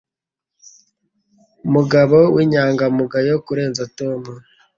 [1.73, 4.21] mugabo w'inyangamugayo kurenza Tom.